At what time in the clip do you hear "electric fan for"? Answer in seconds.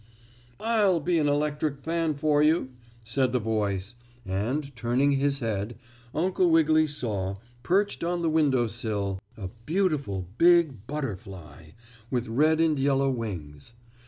1.29-2.41